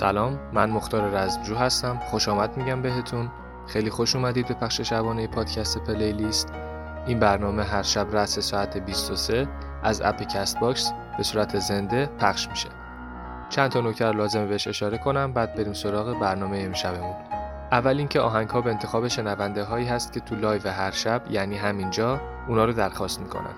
سلام 0.00 0.38
من 0.52 0.70
مختار 0.70 1.10
رزمجو 1.10 1.54
هستم. 1.54 1.98
خوش 1.98 2.28
آمد 2.28 2.56
میگم 2.56 2.82
بهتون. 2.82 3.30
خیلی 3.66 3.90
خوش 3.90 4.16
اومدید 4.16 4.48
به 4.48 4.54
پخش 4.54 4.80
شبانه 4.80 5.26
پادکست 5.26 5.78
Playlist. 5.78 6.52
این 7.06 7.18
برنامه 7.18 7.64
هر 7.64 7.82
شب 7.82 8.06
رأس 8.12 8.38
ساعت 8.38 8.78
23 8.78 9.48
از 9.82 10.02
اپ 10.02 10.22
Castbox 10.22 10.92
به 11.16 11.22
صورت 11.22 11.58
زنده 11.58 12.06
پخش 12.06 12.48
میشه. 12.48 12.68
چند 13.48 13.70
تا 13.70 13.80
نکته 13.80 14.10
لازمه 14.10 14.46
بهش 14.46 14.68
اشاره 14.68 14.98
کنم 14.98 15.32
بعد 15.32 15.54
بریم 15.54 15.72
سراغ 15.72 16.18
برنامه 16.18 16.58
امشبمون. 16.58 17.14
اول 17.72 17.98
اینکه 17.98 18.20
آهنگ 18.20 18.48
ها 18.50 18.60
به 18.60 18.70
انتخاب 18.70 19.08
شنونده 19.08 19.64
هایی 19.64 19.86
هست 19.86 20.12
که 20.12 20.20
تو 20.20 20.34
live 20.34 20.68
هر 20.68 20.90
شب 20.90 21.22
یعنی 21.30 21.56
همینجا 21.56 22.20
اونا 22.48 22.64
رو 22.64 22.72
درخواست 22.72 23.20
می‌کنن. 23.20 23.54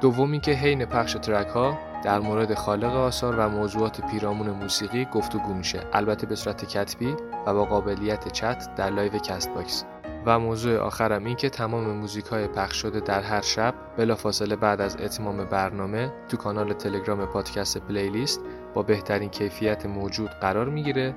دوم 0.00 0.32
اینکه 0.32 0.52
حین 0.52 0.84
پخش 0.84 1.12
track 1.12 1.48
ها 1.48 1.78
در 2.04 2.18
مورد 2.18 2.54
خالق 2.54 2.94
آثار 2.96 3.36
و 3.38 3.48
موضوعات 3.48 4.00
پیرامون 4.10 4.50
موسیقی 4.50 5.04
گفتگو 5.04 5.54
میشه. 5.54 5.80
البته 5.92 6.26
به 6.26 6.34
صورت 6.36 6.64
کتبی 6.64 7.16
و 7.46 7.54
با 7.54 7.64
قابلیت 7.64 8.32
چت 8.32 8.74
در 8.74 8.90
live 8.90 9.12
Castbox. 9.12 9.84
و 10.26 10.38
موضوع 10.38 10.78
آخرم 10.78 11.24
این 11.24 11.36
که 11.36 11.50
تمام 11.50 11.84
موزیک 11.84 12.24
های 12.26 12.46
پخش 12.46 12.76
شده 12.76 13.00
در 13.00 13.22
هر 13.22 13.40
شب 13.40 13.74
بلافاصله 13.96 14.56
بعد 14.56 14.80
از 14.80 14.96
اتمام 14.96 15.44
برنامه 15.44 16.12
تو 16.28 16.36
کانال 16.36 16.72
تلگرام 16.72 17.26
پادکست 17.26 17.78
Playlist 17.78 18.40
با 18.74 18.82
بهترین 18.82 19.28
کیفیت 19.28 19.86
موجود 19.86 20.30
قرار 20.30 20.68
می‌گیره 20.68 21.14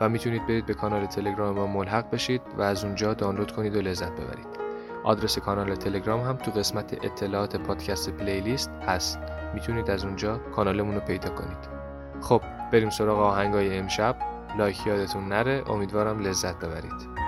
و 0.00 0.08
می‌تونید 0.08 0.46
برید 0.46 0.66
به 0.66 0.74
کانال 0.74 1.06
تلگرام 1.06 1.54
ما 1.54 1.66
ملحق 1.66 2.10
بشید 2.10 2.42
و 2.58 2.62
از 2.62 2.84
اونجا 2.84 3.14
دانلود 3.14 3.52
کنید 3.52 3.76
و 3.76 3.80
لذت 3.80 4.12
ببرید. 4.12 4.46
آدرس 5.04 5.38
کانال 5.38 5.74
تلگرام 5.74 6.20
هم 6.20 6.36
تو 6.36 6.50
قسمت 6.50 7.04
اطلاعات 7.04 7.56
پادکست 7.56 8.10
Playlist 8.10 8.70
هست. 8.86 9.18
می‌تونید 9.54 9.90
از 9.90 10.04
اونجا 10.04 10.38
کانالمون 10.38 10.94
رو 10.94 11.00
پیدا 11.00 11.30
کنید. 11.30 11.68
خب 12.20 12.42
بریم 12.72 12.90
سراغ 12.90 13.18
آهنگای 13.18 13.78
امشب. 13.78 14.16
لایک 14.58 14.86
یادتون 14.86 15.28
نره. 15.28 15.62
امیدوارم 15.66 16.18
لذت 16.18 16.58
ببرید. 16.58 17.21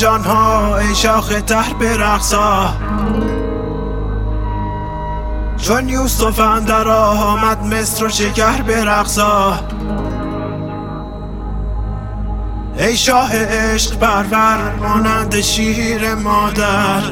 بهار 0.00 0.18
جانها 0.18 0.78
ای 0.78 0.94
شاخ 0.94 1.42
تر 1.46 1.72
برقصا. 1.80 2.68
چون 5.56 5.88
یوسف 5.88 6.40
اندر 6.40 6.88
آمد 6.88 7.64
مصر 7.64 8.04
و 8.04 8.08
شکر 8.08 8.62
برقصا. 8.62 9.60
ای 12.78 12.96
شاه 12.96 13.30
عشق 13.32 13.98
برور 13.98 14.74
مانند 14.74 15.40
شیر 15.40 16.14
مادر. 16.14 17.02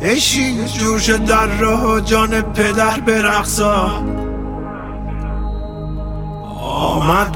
ای 0.00 0.20
شیر 0.20 0.64
جوش 0.64 1.10
در 1.10 1.46
راه 1.46 2.00
جان 2.00 2.42
پدر 2.42 3.00
برقصا. 3.00 4.02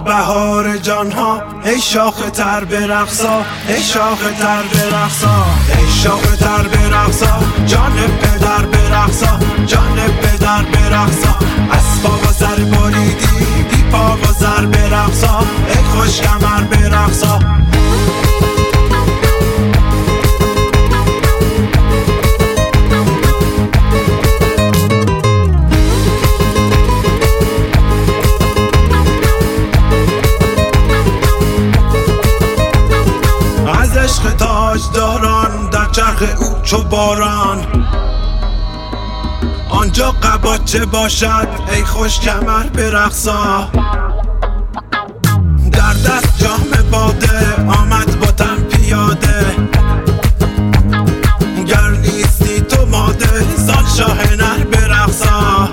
بهار 0.07 0.77
جانها 0.77 1.43
ای 1.65 1.81
شاخ 1.81 2.31
تر 2.31 2.65
برقصا 2.65 3.45
ای 3.69 3.83
شاخ 3.83 4.19
تر 4.19 4.63
برقصا 4.63 5.45
ای 5.79 5.91
شاخ 6.03 6.37
تر 6.37 6.69
برقصا 6.69 7.41
جان 7.67 7.93
پدر 8.21 8.67
برقصا 8.67 9.39
جان 9.67 9.97
پدر 10.23 10.63
برقصا 10.63 11.39
اسبا 11.73 12.19
و 12.19 12.33
باران. 36.97 37.67
آنجا 39.71 40.11
قباچه 40.11 40.87
باشد؟ 40.87 41.49
ای 41.73 41.85
خوش 41.85 42.21
کمر 42.21 42.63
برقصا 42.63 43.69
در 45.73 45.93
دست 45.93 46.39
جام 46.39 46.91
باده 46.93 47.57
آمد 47.81 48.21
با 48.21 48.27
تن 48.27 48.57
پیاده. 48.57 49.47
گر 51.67 51.91
نیستی 51.91 52.61
تو 52.61 52.87
ماده 52.87 53.57
زان 53.57 53.85
شاه 53.97 54.37
نر 54.37 54.65
برقصا 54.65 55.69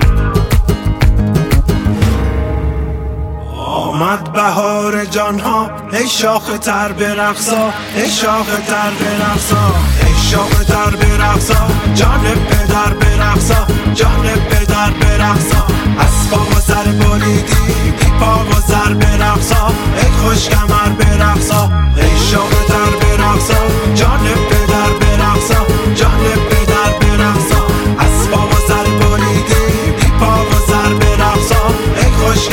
آمد 3.94 4.32
بهار 4.32 5.04
جانها 5.04 5.70
ای 5.92 6.08
شاخ 6.08 6.58
تر 6.58 6.92
برقصا 6.92 7.70
ای 7.96 8.10
شاخ 8.10 8.46
تر 8.46 8.90
برقصا 9.00 9.74
ای 9.93 9.93
شاخ 10.34 10.64
تر 10.64 10.96
برقصا 10.96 11.66
جان 11.94 12.24
پدر 12.48 12.92
برقصا 12.94 13.66
جان 13.94 14.26
پدر 14.50 14.90
برقصا. 14.90 15.66
اسبا 16.00 16.36
و 16.36 16.60
سر 16.66 16.84
بریدی 16.84 17.90
بی 17.98 18.10
پا 18.20 18.44
و 18.44 18.52
سر 18.68 18.94
برقصا. 18.94 19.66
ای 19.96 20.10
خوش 20.10 20.48
کمر 20.48 20.88
برقصا 20.98 21.72
ای 21.96 22.18
شاخ 22.30 22.50
تر 22.68 22.92
برقصا. 23.00 23.60
جان 23.94 24.24
پدر 24.50 24.92
برقصا 25.00 25.60
جان 25.94 26.24
پدر 26.50 26.90
برقصا. 27.00 27.60
اسبا 28.00 28.46
و 28.46 28.54
سر 28.68 28.86
بریدی 29.00 30.10
پا 30.20 30.32
و 30.50 30.52
سر 30.68 30.94
برقصا. 30.94 31.64
ای 31.96 32.10
خوش 32.18 32.48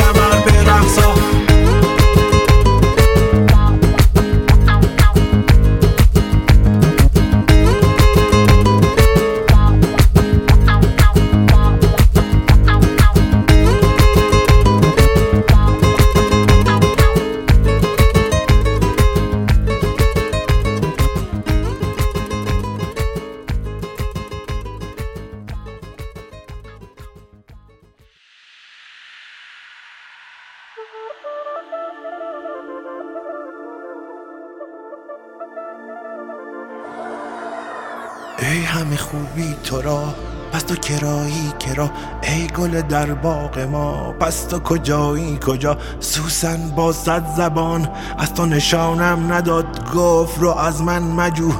خوبی 39.42 39.56
تو 39.64 39.82
را 39.82 40.14
پس 40.52 40.64
تو 40.64 40.76
کرایی 40.76 41.54
کرا 41.60 41.90
ای 42.22 42.48
گل 42.48 42.82
در 42.82 43.14
باغ 43.14 43.60
ما 43.60 44.12
پس 44.20 44.44
تو 44.44 44.60
کجایی؟ 44.60 45.40
کجا؟ 45.46 45.78
سوسن 46.00 46.70
با 46.70 46.94
صد 46.94 47.26
زبان 47.38 47.90
از 48.18 48.34
تو 48.34 48.46
نشانم 48.46 49.34
نداد 49.34 49.94
گفت 49.96 50.40
رو 50.40 50.50
از 50.50 50.82
من 50.82 51.02
مجو 51.02 51.52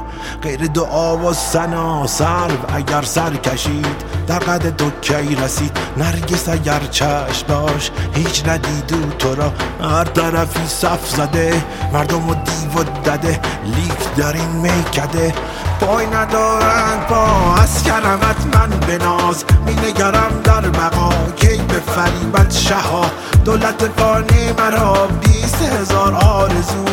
غیر 0.42 0.66
دعا 0.66 1.16
و 1.16 1.32
سنا 1.32 2.06
سرو 2.06 2.74
اگر 2.74 3.02
سر 3.02 3.34
کشید 3.36 4.12
در 4.26 4.38
قد 4.38 4.76
دکی 4.76 5.34
رسید. 5.34 5.76
نرگس 5.96 6.48
اگر 6.48 6.80
چشم 6.90 7.46
باش 7.48 7.90
هیچ 8.14 8.48
ندیدو 8.48 9.10
تو 9.18 9.34
را. 9.34 9.52
هر 9.80 10.04
طرفی 10.04 10.66
صف 10.66 11.08
زده 11.08 11.64
مردم 11.92 12.28
و 12.28 12.34
دیو 12.34 12.84
دده 13.04 13.40
لیک 13.64 14.14
در 14.16 14.32
این 14.32 14.50
میکده. 14.50 15.34
پای 15.80 16.06
ندارند 16.06 17.06
با 17.06 17.54
از 17.54 17.82
کرمت 17.82 18.56
من 18.56 18.81
به 18.86 18.98
ناز 18.98 19.44
می 19.66 19.74
نگرم 19.74 20.40
در 20.44 20.60
بقا 20.60 21.10
کی 21.36 21.56
به 21.56 21.80
فریبت 21.94 22.52
شها. 22.52 23.04
دولت 23.44 23.90
فانی 23.96 24.52
مرا 24.58 25.06
بیست 25.06 25.62
هزار 25.62 26.14
آرزو 26.14 26.84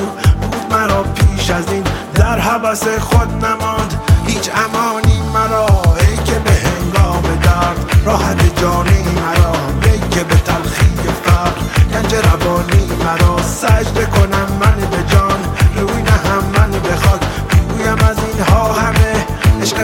بود 0.41 0.73
مرا 0.73 1.03
پیش 1.03 1.49
از 1.49 1.71
این. 1.71 1.83
در 2.15 2.39
حبس 2.39 2.87
خود 2.87 3.45
نماند. 3.45 4.01
هیچ 4.27 4.49
امانی 4.55 5.21
مرا. 5.33 5.65
ای 5.99 6.17
که 6.25 6.39
به 6.39 6.51
هنگام 6.51 7.21
درد. 7.43 7.95
راحت 8.05 8.61
جانی 8.61 9.03
مرا. 9.03 9.53
ای 9.83 9.99
که 10.11 10.23
به 10.23 10.35
تلخی 10.35 10.95
فقر 11.23 11.61
گنج 11.93 12.15
روانی 12.15 12.89
مرا. 13.03 13.43
سجده 13.43 14.05
کنم 14.05 14.47
من 14.59 14.75
به 14.91 15.03
جان. 15.11 15.39
روی 15.75 16.01
نهم 16.01 16.43
من 16.55 16.71
به 16.71 16.95
خاک. 16.95 17.21
بگویم 17.49 18.09
از 18.09 18.17
اینها 18.33 18.73
همه 18.73 19.25
عشق 19.61 19.77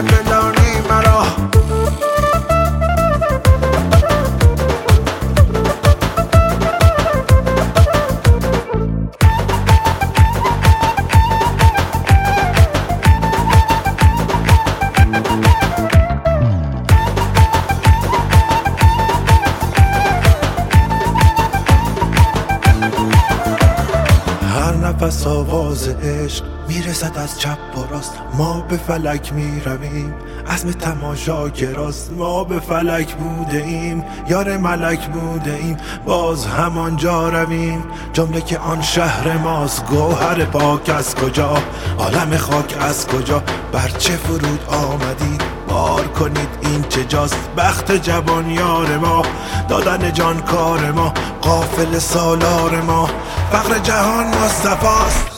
عشق 25.88 26.44
می‌رسد 26.68 27.18
از 27.18 27.40
چپ 27.40 27.58
و 27.76 27.94
راست. 27.94 28.12
ما 28.34 28.60
به 28.60 28.76
فلک 28.76 29.32
می‌رویم 29.32 30.14
عزم 30.50 30.70
تماشا 30.70 31.46
راست 31.74 32.12
ما 32.12 32.44
به 32.44 32.60
فلک 32.60 33.14
بوده 33.14 33.56
ایم 33.56 34.04
یار 34.28 34.56
ملک 34.56 35.06
بوده 35.06 35.54
ایم 35.54 35.76
باز 36.06 36.46
همانجا 36.46 37.28
رویم 37.28 37.84
جمله 38.12 38.40
که 38.40 38.58
آن 38.58 38.82
شهر 38.82 39.36
ماست. 39.36 39.84
گوهر 39.86 40.44
پاک 40.44 40.90
از 40.90 41.14
کجا؟ 41.14 41.58
عالم 41.98 42.36
خاک 42.36 42.76
از 42.80 43.06
کجا؟ 43.06 43.42
بر 43.72 43.88
چه 43.88 44.12
فرود 44.16 44.60
آمدید؟ 44.68 45.42
بار 45.68 46.06
کنید 46.06 46.48
این 46.62 46.82
چه 46.88 47.04
جاست؟ 47.04 47.48
بخت 47.56 47.92
جوان 47.92 48.50
یار 48.50 48.98
ما 48.98 49.22
دادن 49.68 50.12
جان 50.12 50.40
کار 50.40 50.92
ما 50.92 51.14
قافل 51.40 51.98
سالار 51.98 52.80
ما. 52.80 53.08
فقر 53.52 53.78
جهان 53.78 54.26
مصطفاست 54.26 55.35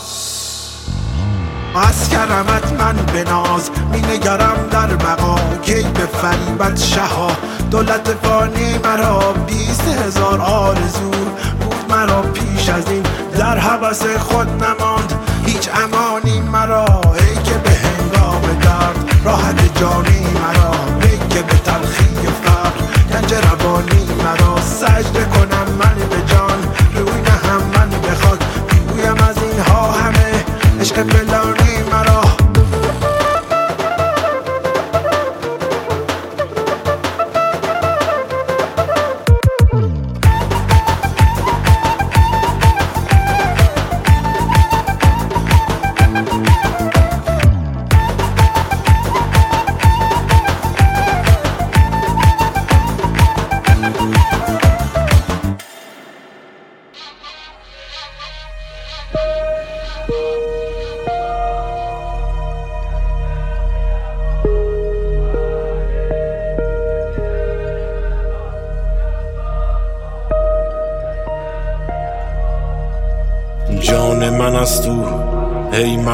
از 1.79 2.09
کرمت 2.09 2.73
من 2.73 2.97
به 3.13 3.25
ناز 3.25 3.71
می 3.93 4.01
نگرم 4.01 4.69
در 4.71 4.87
بقا. 4.87 5.37
کی 5.63 5.83
به 5.83 6.07
فریبت 6.07 6.79
شها؟ 6.79 7.31
دولت 7.71 8.09
فانی 8.23 8.79
مرا 8.85 9.33
بیست 9.47 9.89
هزار 9.89 10.41
آرزو 10.41 11.11
بود 11.61 11.85
مرا 11.91 12.23
پیش 12.23 12.69
از 12.69 12.91
این. 12.91 13.03
در 13.39 13.59
حبس 13.59 14.03
خود 14.03 14.49
نماند 14.65 15.13
هیچ 15.47 15.69
امانی 15.75 16.41
مرا. 16.41 16.85
ای 16.85 17.43
که 17.45 17.55
به 17.55 17.71
هنگام 17.71 18.43
درد 18.63 19.15
راحت 19.25 19.81
جانی 19.81 20.27
مرا. 20.35 20.73
ای 21.03 21.19
که 21.29 21.43
به 21.43 21.59
تلخی 21.59 22.08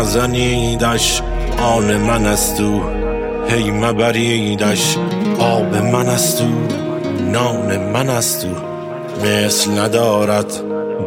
هی 0.04 0.10
مزنیدش 0.10 1.22
آن 1.58 1.96
من 1.96 2.26
است 2.26 2.60
او. 2.60 2.82
هی 3.48 3.70
مبریدش 3.70 4.96
آب 5.38 5.76
من 5.76 6.08
است 6.08 6.42
او. 6.42 6.48
نان 7.32 7.90
من 7.90 8.10
است 8.10 8.44
او. 8.44 8.50
مثل 9.24 9.70
ندارد 9.70 10.52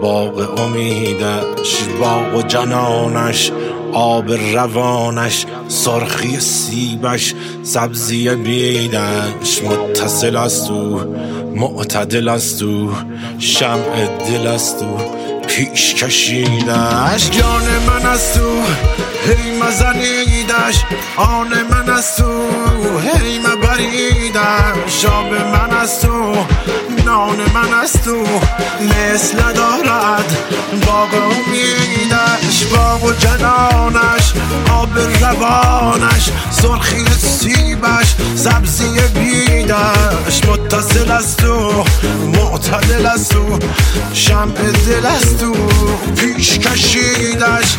باغ 0.02 0.60
امیدش 0.60 1.84
باغ 2.00 2.36
و 2.36 2.42
جنانش 2.42 3.52
آب 3.94 4.32
روانش 4.54 5.46
سرخی 5.68 6.40
سیبش 6.40 7.34
سبزی 7.64 8.30
بیدش. 8.30 9.64
متصل 9.64 10.36
است 10.36 10.72
او 10.72 11.00
معتدل 11.56 12.30
است 12.30 12.64
او. 12.64 12.90
شمع 13.40 14.06
دل 14.30 14.48
است 14.48 14.84
او. 14.84 15.27
پیش 15.48 15.96
کشیدش. 15.96 17.30
جان 17.30 17.64
من 17.88 18.06
است 18.06 18.38
او 18.38 18.64
هی 19.26 19.60
مزنیدش. 19.60 20.84
آن 21.18 21.48
من 21.70 21.90
است 21.90 22.22
او 22.22 22.50
هی 23.00 23.40
مبریدش. 23.40 25.06
آب 25.06 25.34
من 25.34 25.78
است 25.78 26.06
او 26.06 26.46
نان 27.06 27.38
من 27.54 27.74
است 27.74 28.08
او 28.08 28.24
مثل 28.82 29.44
ندارد 29.44 30.38
باغ 30.86 31.10
امیدش. 31.14 32.37
باغ 32.64 33.04
و 33.04 33.12
جنانش 33.12 34.34
آب 34.72 34.98
روانش 35.22 36.30
سرخی 36.52 37.06
سیبش 37.06 38.16
سبزی 38.36 39.00
بیدش. 39.14 40.46
متصل 40.48 41.12
است 41.12 41.44
او 41.44 41.84
معتدل 42.26 43.06
است 43.06 43.36
او 43.36 43.60
شمع 44.14 44.72
دل 44.88 45.06
است 45.06 45.44
او 45.44 45.56
پیش 46.16 46.60
کشیدش. 46.60 47.76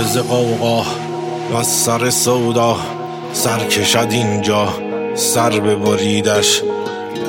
هرکز 0.00 0.18
قوقا 0.18 0.84
و 1.54 1.62
سر 1.62 2.10
سودا 2.10 2.76
سر 3.32 3.58
کشد 3.58 4.06
اینجا 4.10 4.68
سر 5.14 5.50
ببریدش. 5.50 6.62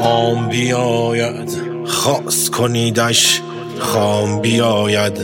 عام 0.01 0.47
بیاید 0.47 1.57
خاص 1.85 2.49
کنیدش. 2.49 3.41
خام 3.79 4.39
بیاید 4.41 5.17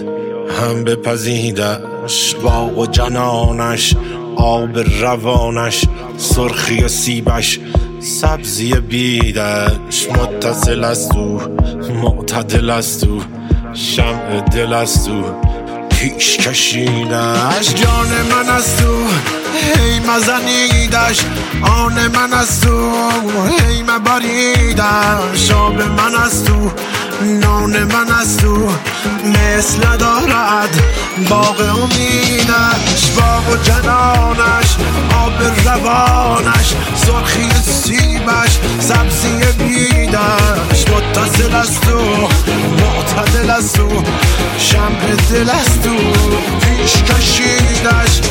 هم 0.59 0.83
بپزیدش. 0.83 2.35
باغ 2.43 2.77
و 2.77 2.85
جنانش 2.85 3.95
آب 4.35 4.79
روانش 5.01 5.85
سرخی 6.17 6.87
سیبش. 6.87 7.59
سبزی 7.99 8.73
بیدش 8.73 10.09
متصل 10.09 10.83
است 10.83 11.15
او 11.15 11.41
معتدل 12.03 12.69
است 12.69 13.03
او 13.03 13.21
شمع 13.73 14.41
دل 14.41 14.73
است 14.73 15.09
او 15.09 15.23
پیش 16.09 16.37
کشیدش. 16.37 17.73
جان 17.75 18.07
من 18.31 18.49
است 18.49 18.83
او 18.83 19.07
هی 19.53 19.99
مزنیدش 19.99 21.25
آن 21.61 22.07
من 22.07 22.33
است 22.33 22.67
او 22.67 23.11
هی 23.47 23.83
بریدن 23.99 25.19
شاب 25.33 25.81
من 25.81 26.15
از 26.15 26.43
تو 26.43 26.71
نان 27.21 27.83
من 27.83 28.11
از 28.19 28.37
تو 28.37 28.69
مثل 29.25 29.97
دارد 29.97 30.83
باغ 31.29 31.59
امیدش 31.59 33.11
باغ 33.17 33.49
و 33.49 33.57
جنانش 33.57 34.77
آب 35.15 35.33
روانش 35.65 36.73
سرخی 36.95 37.49
سیبش 37.63 38.59
سبزی 38.79 39.37
بیدش 39.57 40.85
متصل 40.89 41.55
از 41.55 41.81
تو 41.81 41.99
معتدل 42.79 43.49
از 43.49 43.73
تو 43.73 44.03
شمع 44.57 45.15
دل 45.31 45.49
از 45.49 45.81
تو. 45.81 45.95
پیش 46.59 46.93
کشیدش. 47.03 48.21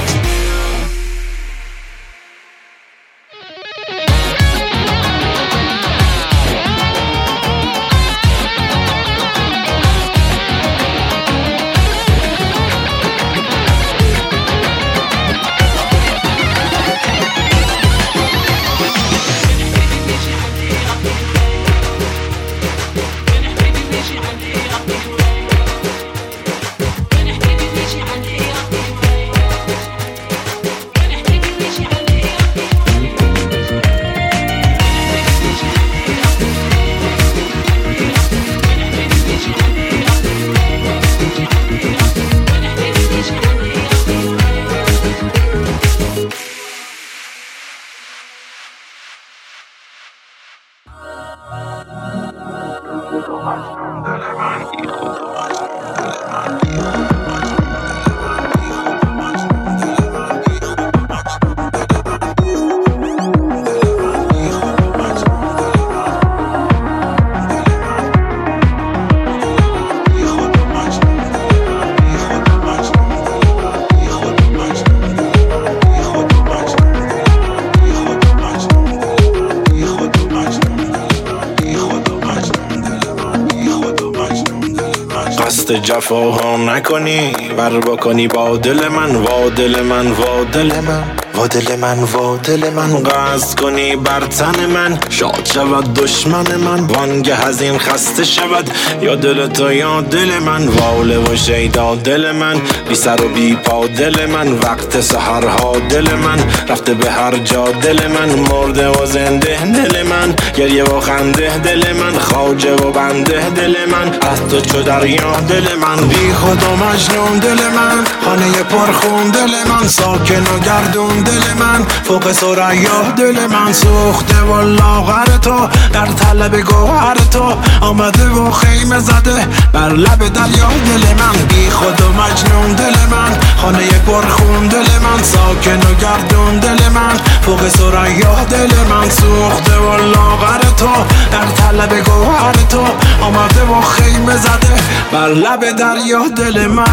قصد 85.87 85.99
جفاها 85.99 86.57
نکنی 86.57 87.33
بر 87.57 87.81
بکنی 87.81 88.29
با 88.29 88.57
دل 88.57 88.89
من 88.89 89.17
وا 89.17 89.51
دل 89.51 89.83
من 89.83 90.07
وا 90.13 90.45
دل 90.45 90.81
من. 90.81 91.26
وا 91.37 91.47
دل 91.47 91.77
من 91.77 91.99
وا 91.99 92.37
دل 92.37 92.71
من 92.71 93.03
قصد 93.03 93.61
کنی 93.61 93.97
بر 93.97 94.21
تن 94.21 94.67
من. 94.67 94.99
شاد 95.11 95.49
شود 95.55 95.95
دشمن 95.95 96.57
من 96.57 96.81
وانگه 96.81 97.47
از 97.47 97.63
خسته 97.79 98.25
شود. 98.25 98.71
یا 99.03 99.15
دل 99.15 99.47
تو 99.47 99.73
یا 99.73 100.01
دل 100.01 100.39
من 100.39 100.69
واله 100.69 101.19
و 101.19 101.37
شیدا 101.37 101.95
دل 101.95 102.33
من. 102.33 102.61
بی 102.89 102.95
سر 102.95 103.25
و 103.25 103.29
بی 103.29 103.55
پا 103.55 103.87
دل 103.87 104.27
من 104.27 104.53
وقت 104.53 105.01
سهرها 105.01 105.73
دل 105.89 106.15
من. 106.15 106.39
رفته 106.69 106.95
به 106.95 107.11
هر 107.11 107.37
جا 107.37 107.65
دل 107.65 108.07
من 108.07 108.29
مرده 108.39 108.89
و 108.89 109.07
زنده 109.07 109.65
دل 109.65 110.03
من. 110.03 110.35
گریه 110.57 110.85
و 110.85 111.01
خنده 111.01 111.59
دل 111.59 111.93
من 111.93 112.19
خواجه 112.19 112.75
و 112.75 112.91
بنده 112.91 113.51
دل 113.51 113.75
من. 113.93 114.31
از 114.31 114.41
تو 114.51 114.61
چو 114.61 114.83
دریا 114.83 115.41
دل 115.49 115.75
من. 115.75 116.09
بی 116.09 116.33
خود 116.33 116.63
و 116.63 116.77
مجنون 116.77 117.39
دل 117.39 117.69
من 117.77 118.05
خانه 118.25 118.53
پرخون 118.53 119.31
دل 119.31 119.55
من. 119.69 119.89
ساکن 119.89 120.43
و 120.43 120.59
گردون 120.59 121.26
دل 121.27 121.55
من 121.61 121.87
فوق 122.05 122.33
سریا 122.33 123.03
دل 123.17 123.47
من 123.47 123.73
سوخته 123.73 124.41
و 124.43 124.61
لاغر 124.61 125.25
تو 125.43 125.69
در 125.93 126.07
طلب 126.07 126.61
گوهر 126.61 127.17
تو 127.31 127.55
آمده 127.81 128.29
و 128.29 128.51
خیمه 128.51 128.99
زده 128.99 129.47
بر 129.73 129.89
لب 129.89 130.19
دریا. 130.19 130.69
دل 130.87 131.05
من 131.19 131.47
بی 131.49 131.71
خود 131.71 132.01
و 132.01 132.09
مجنون 132.13 132.73
دل 132.73 132.97
من 133.11 133.37
خانه 133.57 133.89
پرخون 134.07 134.69
دل 134.69 134.87
من 135.05 135.23
ساکن 135.23 135.91
و 135.91 135.95
گردون 135.95 136.59
دل 136.59 136.89
من 136.89 137.17
فوق 137.43 137.69
سریا 137.69 138.45
دل 138.51 138.71
من 138.91 139.11
سوخته 139.11 139.77
و 139.77 139.97
لاغر 139.97 140.61
تو 140.77 140.91
در 141.33 141.47
طلب 141.47 142.05
گوهر 142.05 142.55
تو 142.69 142.85
آمده 143.21 143.63
و 143.63 143.81
خیمه 143.81 144.37
زده 144.37 144.77
بر 145.13 145.29
لب 145.29 145.77
دریا. 145.77 146.29
دل 146.37 146.67
من 146.67 146.87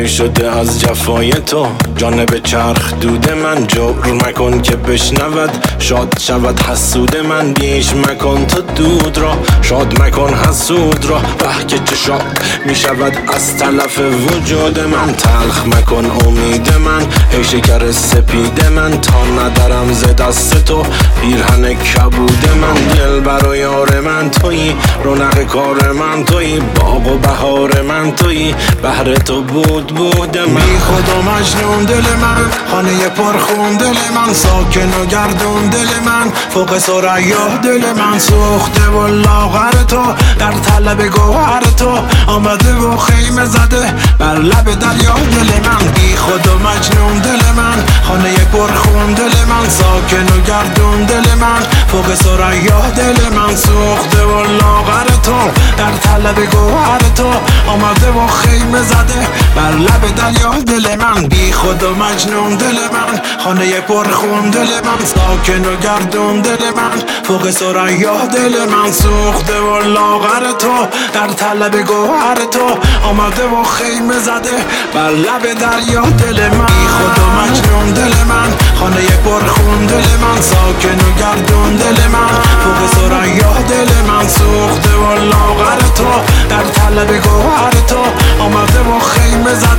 ای 0.00 0.08
شده 0.08 0.50
از 0.50 0.80
جفای 0.80 1.32
تو. 1.32 1.66
جانب 1.96 2.38
چرخ 2.42 2.94
دود 3.00 3.30
من 3.30 3.66
جبر 3.66 4.12
مکن 4.12 4.62
که 4.62 4.76
بشنود. 4.76 5.50
شاد 5.78 6.18
شود 6.20 6.60
حسود 6.60 7.16
من. 7.16 7.52
بیش 7.52 7.94
مکن 7.94 8.46
تو 8.46 8.60
دود 8.60 9.18
را. 9.18 9.36
شاد 9.62 10.02
مکن 10.02 10.34
حسود 10.34 11.04
را. 11.04 11.18
به 11.18 11.66
که 11.68 11.78
چه 11.78 11.96
شاد 11.96 12.40
می 12.66 12.74
شود 12.74 13.12
از 13.34 13.56
تلف 13.56 13.98
وجود 13.98 14.80
من. 14.80 15.12
تلخ 15.12 15.66
مکن 15.66 16.10
امید 16.26 16.72
من. 16.72 17.02
ای 17.32 17.44
شکر 17.44 17.92
سپید 17.92 18.64
من. 18.64 19.00
تا 19.00 19.24
ندارم 19.24 19.92
ز 19.92 20.04
دست 20.04 20.64
تو. 20.64 20.82
پیرهن 21.20 21.74
کبود 21.74 22.48
من. 22.60 22.94
دل 22.94 23.20
برای 23.20 23.58
یار 23.58 24.00
من 24.00 24.30
تویی. 24.30 24.76
رونق 25.04 25.42
کار 25.42 25.92
من 25.92 26.24
تویی. 26.24 26.60
باغ 26.60 27.06
و 27.06 27.18
بهار 27.18 27.82
من 27.82 28.12
تویی. 28.12 28.54
بهر 28.82 29.14
تو 29.14 29.42
بود. 29.42 29.89
بود 29.90 30.38
من. 30.38 30.54
بی 30.54 30.78
خود 30.78 31.10
مجنون 31.10 31.84
دل 31.84 32.16
من. 32.16 32.50
خانه 32.70 33.08
پرخون 33.08 33.76
دل 33.76 33.96
من. 34.14 34.34
ساکن 34.34 34.92
و 35.02 35.06
گردون 35.06 35.66
دل 35.70 35.88
من. 36.06 36.32
فوق 36.50 36.78
سریا 36.78 37.48
دل 37.62 37.92
من. 37.92 38.18
سوخته 38.18 38.88
و 38.88 39.06
لاغر 39.06 39.70
تو. 39.88 40.02
در 40.38 40.52
طلب 40.52 41.06
گوهر 41.06 41.62
تو. 41.76 41.98
آمده 42.26 42.74
و 42.74 42.96
خیمه 42.96 43.44
زده 43.44 43.94
بر 44.18 44.38
لب 44.38 44.64
دریا 44.64 45.14
دل 45.14 45.68
من. 45.68 45.92
بی 45.94 46.16
خود 46.16 46.48
مجنون 46.48 47.18
دل 47.18 47.52
من. 47.56 47.84
خانه 48.02 48.34
پرخون 48.34 49.14
دل 49.14 49.44
من. 49.48 49.68
ساکن 49.68 50.36
و 50.36 50.40
گردون 50.40 51.04
دل 51.04 51.34
من. 51.40 51.62
فوق 51.88 52.14
سریا 52.14 52.80
دل 52.96 53.28
من. 53.36 53.56
سوخته 53.56 54.24
و 54.24 54.42
لاغر 54.44 55.06
تو. 55.22 55.38
در 55.76 55.92
طلب 56.02 56.50
گوهر 56.50 57.00
تو. 57.16 57.30
آمده 57.66 58.10
و 58.10 58.26
خیمه 58.26 58.82
زده 58.82 59.26
بر 59.56 59.70
لب 59.80 60.14
دریا 60.14 60.50
دل 60.66 60.96
من 60.96 61.28
بی 61.28 61.52
خود 61.52 61.82
و 61.82 61.94
مجنون 61.94 62.56
دل 62.56 62.78
من 62.92 63.20
خانه 63.44 63.80
پرخون 63.80 64.50
دل 64.50 64.68
من 64.84 65.04
ساکن 65.04 65.64
و 65.64 65.76
گردون 65.76 66.40
دل 66.40 66.70
من 66.76 67.22
فوق 67.24 67.50
سریا 67.50 68.26
دل 68.26 68.64
من 68.68 68.92
سوخته 68.92 69.60
و 69.60 69.78
لاغر 69.78 70.52
تو 70.58 70.86
در 71.14 71.28
طلب 71.28 71.76
گوهر 71.86 72.34
تو 72.50 72.78
آمده 73.08 73.44
و 73.44 73.62
خیمه 73.64 74.18
زده 74.18 74.64
بر 74.94 75.10
لب 75.10 75.42
دریا 75.42 76.02
دل 76.02 76.48
من 76.48 76.66
بی 76.66 76.86
خود 76.88 77.18
و 77.18 77.40
مجنون 77.40 77.90
دل 77.92 78.14
من 78.28 78.50
خانه 78.80 79.06
پرخون 79.24 79.86
دل 79.86 80.06
من 80.22 80.40
ساکن 80.40 81.00
و 81.06 81.18
گردون 81.18 81.76
دل 81.76 82.06
من 82.12 82.28
فوق 82.64 82.90
سریا 82.94 83.54
دل 83.68 83.90
من 84.08 84.28
سوخته 84.28 84.94
و 84.94 85.14
لاغر 85.14 85.80
تو 85.94 86.10
در 86.50 86.62
طلب 86.62 87.22
گوهر 87.22 87.70
تو 87.88 88.00
آمده 88.42 88.80
و 88.80 88.98
خیمه 88.98 89.54
زده 89.54 89.69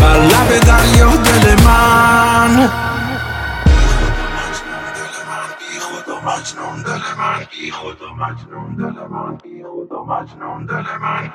بر 0.00 0.16
لب 0.16 0.60
دریا 0.66 1.16
دل 1.16 1.64
من 1.64 2.70
بی 5.58 5.78
خود 5.80 6.08
و 6.08 6.20
مجنون 6.20 6.82
دل 6.82 7.04
من 7.18 7.46
بی 7.50 7.70
مجنون 8.14 8.76
دل 8.76 9.06
من 9.10 9.38
خدا 9.64 10.04
مجنون 10.04 10.66
دل 10.66 10.84
من 11.00 11.30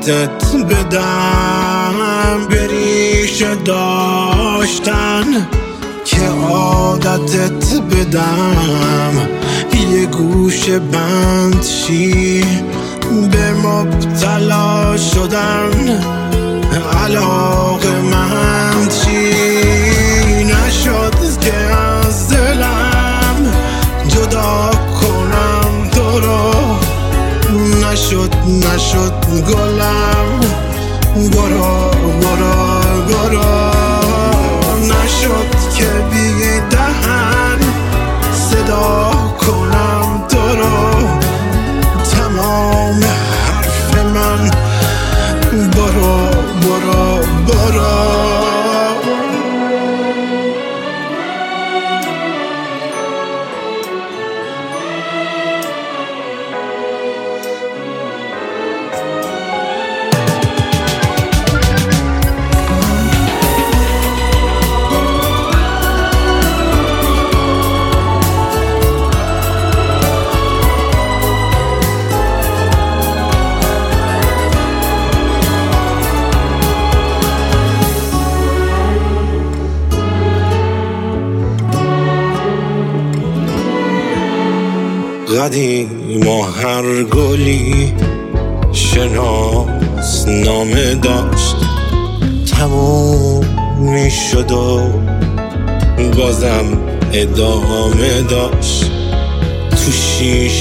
عادتت 0.00 0.56
بدم 0.56 1.94
بریش 2.50 3.42
داشتن 3.64 5.24
که 6.04 6.20
عادتت 6.48 7.80
بدم. 7.80 9.28
یه 9.92 10.06
گوش 10.06 10.70
بند 10.70 11.62
شی 11.62 12.44
به 13.32 13.52
مبتلا 13.52 14.96
شدن. 14.96 16.02
علاقه 17.04 18.00
مند 18.00 18.92
شی 19.04 20.44
نشد 20.44 21.40
که 21.40 21.54
از 21.54 22.28
دلم 22.28 22.79
نشد 28.10 28.34
نشد 28.46 29.24
گلم. 29.48 30.40
برو 31.14 31.90
برو 32.20 33.02
برو 33.08 33.69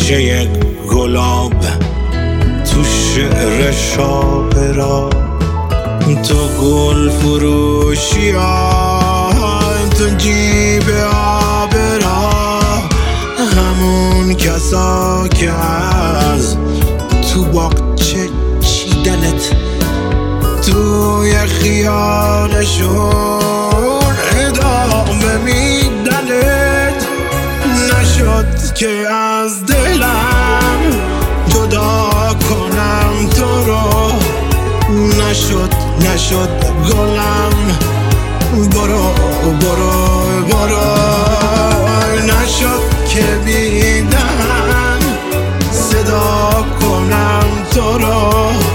شیشه 0.09 0.47
گلاب 0.91 1.53
تو 2.65 2.83
شعر 2.83 3.71
شاپرا 3.71 5.09
تو 6.27 6.47
گل 6.61 7.09
فروشی 7.09 8.31
تو 9.97 10.09
جیب 10.17 10.83
آبرا 11.13 12.29
همون 13.55 14.33
کسا 14.33 15.27
که 15.27 15.51
از 15.51 16.57
تو 17.33 17.45
باغچه 17.45 18.29
چیدنت 18.61 19.55
توی 20.61 21.37
خیالشون 21.37 22.99
ادامه 24.37 25.37
میدنت. 25.45 27.07
نشد 28.01 28.73
که 28.73 29.07
نشد 35.29 35.73
نشد. 35.99 36.49
گلم. 36.89 37.77
برو 38.71 39.13
برو 39.61 40.43
برو. 40.49 40.85
نشد 42.23 42.81
که 43.09 43.23
بیدن 43.45 44.99
صدا 45.71 46.65
کنم 46.81 47.47
تو 47.73 47.97
رو. 47.97 48.68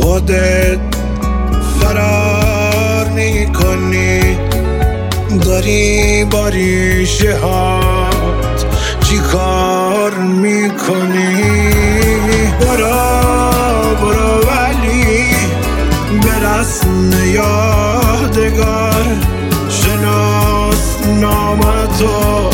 خودت 0.00 0.78
فرار 1.80 3.08
می‌کنی. 3.08 4.38
داری 5.44 6.24
با 6.24 6.48
ریشه 6.48 7.36
هات 7.36 8.66
چی 9.08 9.18
کار 9.18 10.14
می‌کنی؟ 10.14 11.52
برو 12.60 13.94
برو 14.00 14.40
ولی 14.48 15.34
به 16.22 16.48
رسم 16.48 17.10
یادگار 17.34 19.06
شناس 19.68 20.96
نامتو 21.20 22.50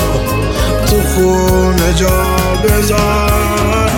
تو 0.87 0.97
خونه 1.15 1.95
جا 1.95 2.25
بذار. 2.65 3.91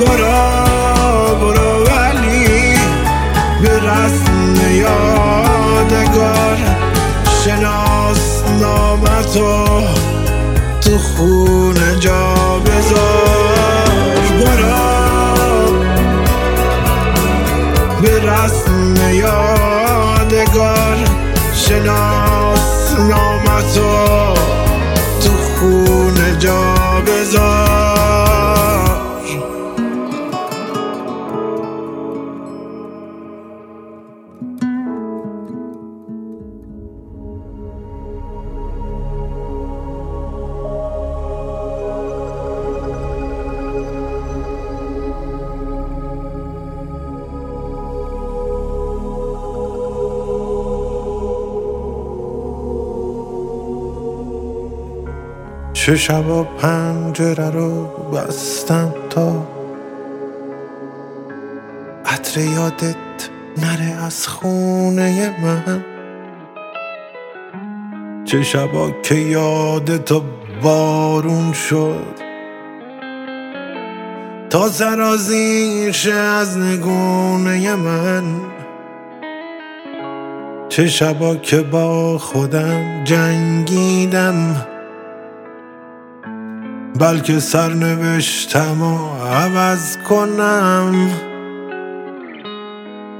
برو. 0.00 0.73
یادگار 4.74 6.58
شناس 7.44 8.42
نامتو 8.60 9.64
تو 10.80 10.98
خونه 10.98 11.96
جا 12.00 12.34
بذار. 12.58 14.04
برو. 14.40 14.94
به 18.02 18.20
رسم 18.20 18.94
یادگار 19.12 20.96
شناس 21.54 22.92
نامتو 22.98 24.33
چه 55.84 55.96
شبا 55.96 56.44
پنجره 56.44 57.50
رو 57.50 57.86
بستم 58.12 58.94
تا 59.10 59.46
عطر 62.06 62.40
یادت 62.40 62.96
نره 63.56 64.04
از 64.04 64.28
خونه 64.28 65.36
من؟ 65.42 65.84
چه 68.24 68.42
شبا 68.42 68.90
که 69.02 69.14
یادت 69.14 70.12
بارون 70.62 71.52
شد؟ 71.52 72.14
تا 74.50 74.68
سرازیر 74.68 75.94
از 76.12 76.58
نگونه 76.58 77.74
من؟ 77.74 78.24
چه 80.68 80.88
شبا 80.88 81.36
که 81.36 81.60
با 81.60 82.18
خودم 82.18 83.04
جنگیدم؟ 83.04 84.66
بلکه 86.98 87.40
سرنوشتم 87.40 88.82
و 88.82 88.98
عوض 89.26 89.96
کنم. 90.08 91.10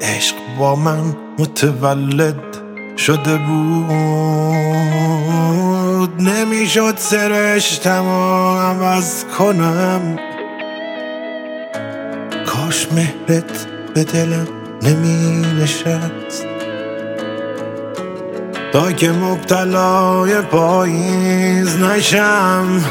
عشق 0.00 0.34
با 0.58 0.76
من 0.76 1.16
متولد 1.38 2.40
شده 2.96 3.36
بود. 3.36 4.64
نمی‌شد 6.22 6.94
سرشتم 6.96 8.06
و 8.06 8.58
عوض 8.58 9.24
کنم. 9.38 10.18
کاش 12.46 12.88
مهرت 12.92 13.66
به 13.94 14.04
دلم 14.04 14.48
نمی 14.82 15.46
نشست 15.62 16.46
تا 18.72 18.92
که 18.92 19.12
مبتلای 19.12 20.40
پاییز 20.40 21.76
نشم. 21.76 22.84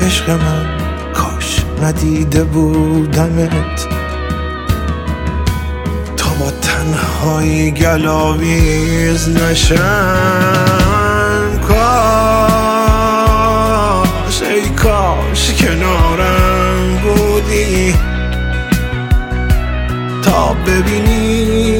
عشق 0.00 0.30
من 0.30 0.66
کاش 1.12 1.64
ندیده 1.82 2.44
بودمت. 2.44 3.86
تا 6.16 6.30
با 6.40 6.50
تنهایی 6.50 7.70
گلاویز 7.70 9.28
نشم. 9.28 9.76
کاش 11.68 11.78
ای 14.42 14.68
کاش 14.68 15.52
کنارم 15.52 16.98
بودی. 17.02 17.94
تا 20.22 20.56
ببینی 20.66 21.78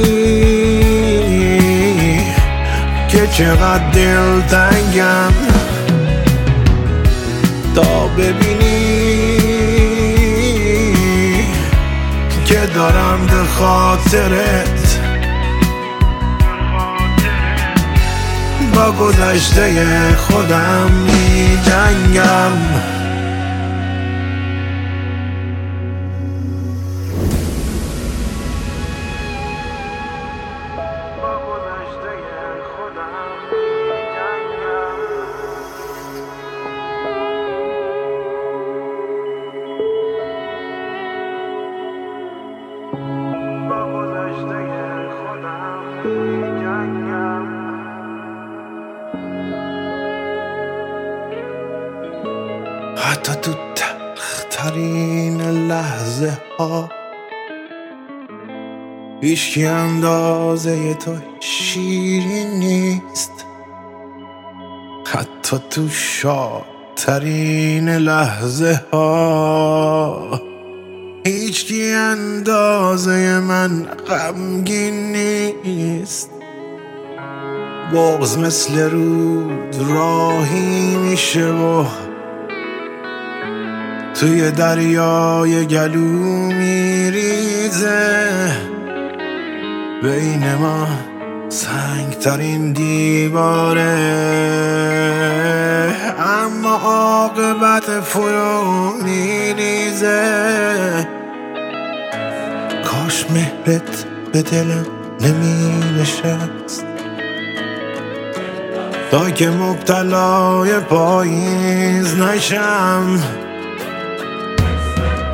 که 3.08 3.26
چقدر 3.26 3.90
دلتنگم. 3.90 5.47
تا 7.82 8.06
ببینی 8.06 9.38
که 12.46 12.66
دارم 12.74 13.26
به 13.26 13.44
خاطرت. 13.44 14.98
با 18.74 18.92
گذشته 18.92 19.70
خودم 20.16 20.90
می 21.06 21.58
جنگم 21.66 22.52
حتی 52.96 53.32
تو 53.42 53.52
تلخترین 53.74 55.40
لحظه 55.40 56.38
ها 56.58 56.88
هیچکی 59.20 59.66
اندازه 59.66 60.94
تو 60.94 61.16
شیرین 61.40 62.48
نیست. 62.48 63.46
حتی 65.06 65.56
تو 65.70 65.88
شادترین 65.88 67.88
لحظه 67.88 68.80
ها 68.92 70.40
هیچکی 71.58 71.92
اندازه 71.92 73.40
من 73.40 73.84
غمگین 74.08 75.12
نیست. 75.12 76.30
بغز 77.94 78.38
مثل 78.38 78.90
رود 78.90 79.76
راهی 79.88 80.96
میشه 80.96 81.46
و 81.46 81.84
توی 84.14 84.50
دریای 84.50 85.66
گلو 85.66 86.52
میریزه. 86.52 88.20
بین 90.02 90.54
ما 90.54 90.86
سنگترین 91.48 92.72
دیواره. 92.72 93.98
اما 96.18 96.74
عاقبت 96.76 98.00
فرو 98.00 98.92
میریزه. 99.04 100.18
کاش 103.08 103.24
مهرت 103.30 104.04
به 104.32 104.42
دلم 104.42 104.86
نمی 105.20 105.82
نشست 106.00 106.84
تا 109.10 109.30
که 109.30 109.50
مبتلای 109.50 110.78
پاییز 110.80 112.14
نشم. 112.14 113.20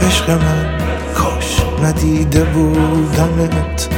عشق 0.00 0.30
من 0.30 0.78
کاش 1.14 1.60
ندیده 1.82 2.44
بودمت 2.44 3.88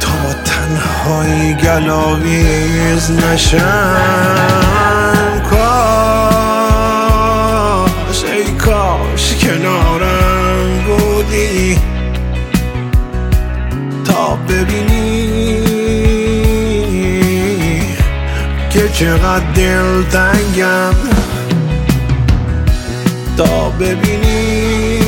تا 0.00 0.32
تنهایی 0.44 1.54
گلاویز 1.54 3.10
نشم. 3.10 4.65
کاش 9.16 9.34
کنارم 9.34 10.84
بودی. 10.86 11.78
تا 14.04 14.36
ببینی 14.48 15.60
که 18.70 18.88
چقدر 18.88 19.44
دلتنگم 19.54 20.94
تا 23.36 23.70
ببینی 23.70 24.98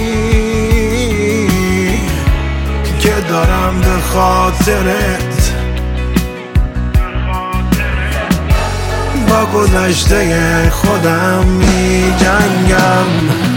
که 3.01 3.15
دارم 3.29 3.81
به 3.81 4.01
خاطرت. 4.01 5.53
با 9.29 9.47
گذشته 9.59 10.71
خودم 10.71 11.45
می 11.47 12.15
جنگم 12.19 13.48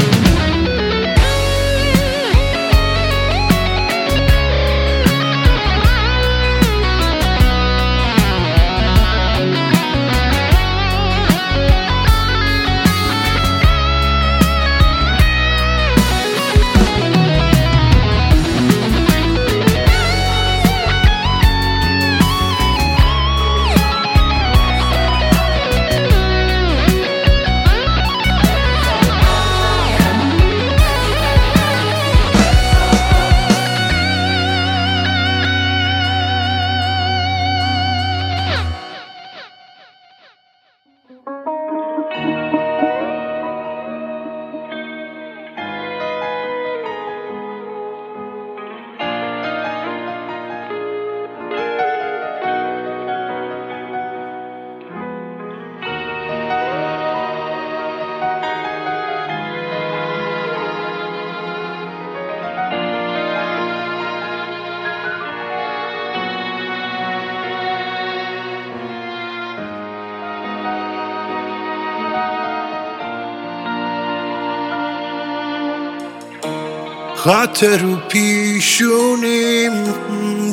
خط 77.24 77.64
رو 77.64 77.96
پیشونیم 77.96 79.72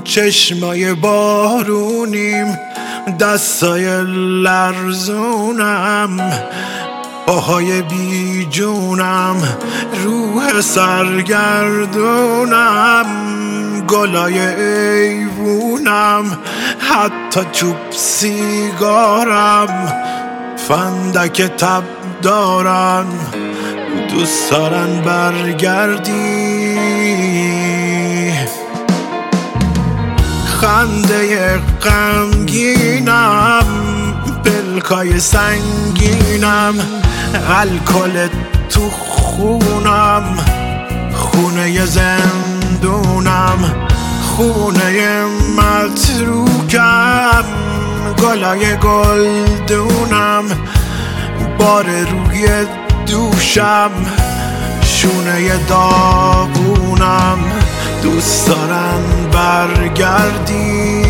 چشمای 0.04 0.94
بارونیم 0.94 2.58
دستای 3.20 4.04
لرزونم 4.42 6.32
پاهای 7.26 7.82
بی 7.82 8.46
جونم 8.50 9.36
روح 10.04 10.60
سرگردونم 10.60 12.26
گلای 13.88 14.38
ایوونم 14.38 16.38
حتی 16.78 17.40
چوب 17.52 17.76
سیگارم 17.90 19.92
فندک 20.56 21.42
تب 21.42 21.82
دارن 22.22 23.06
دوست 24.08 24.50
دارن 24.50 25.00
برگردی 25.00 26.47
خنده 30.60 31.56
غمگینم 31.82 33.66
پلکای 34.44 35.20
سنگینم 35.20 36.74
الکل 37.50 38.28
تو 38.70 38.90
خونم 38.90 40.38
خونه 41.14 41.86
زندونم 41.86 43.58
خونه 44.22 45.24
متروکم 45.56 47.44
گلای 48.22 48.76
گلدونم 48.76 50.44
بار 51.58 51.84
روی 51.84 52.48
دوشم. 53.06 53.90
شونه 55.08 55.56
داغونم 55.68 57.38
دوست 58.02 58.48
دارم 58.48 59.30
برگردی. 59.32 61.02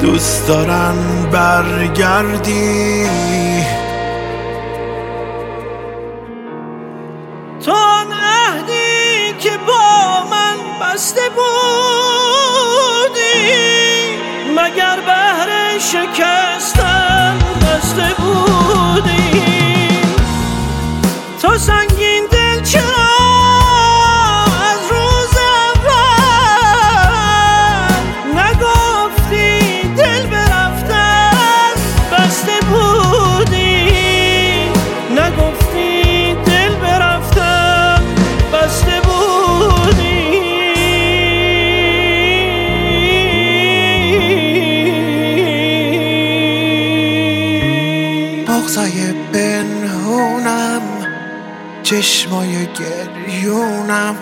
دوست 0.00 0.48
دارن 0.48 0.94
برگردی. 1.32 3.06
تو 7.64 7.72
عهدی 7.72 9.34
که 9.38 9.50
با 9.66 10.24
من 10.30 10.56
بسته 10.80 11.20
بودی 11.36 11.52
مگر 14.56 15.00
بهر 15.06 15.78
شکستن 15.78 16.31
چشمای 51.92 52.66
گریونم 52.66 54.16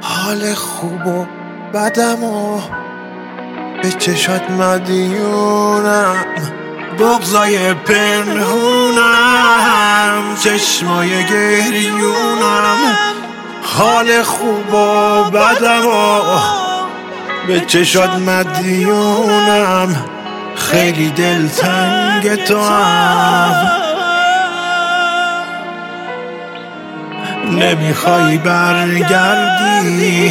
حال 0.00 0.54
خوب 0.54 1.06
و 1.06 1.26
بدم 1.74 2.24
و 2.24 2.60
به 3.82 3.90
چشات 3.90 4.50
مدیونم. 4.50 6.16
بغضای 6.98 7.74
پنهونم 7.74 9.04
چشمای 10.44 11.24
گریونم 11.24 12.98
حال 13.62 14.22
خوب 14.22 14.74
و 14.74 15.24
بدم 15.30 15.86
و 15.86 16.20
به 17.46 17.60
چشات 17.60 18.10
مدیونم. 18.10 20.04
خیلی 20.56 21.10
دلتنگ 21.10 22.34
تو 22.34 22.60
هم. 22.60 23.83
نمی‌خوای 27.50 28.38
برگردی. 28.38 30.30